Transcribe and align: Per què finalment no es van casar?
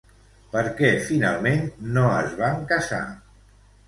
Per 0.53 0.61
què 0.77 0.87
finalment 1.09 1.61
no 1.97 2.05
es 2.21 2.33
van 2.39 2.57
casar? 2.73 3.03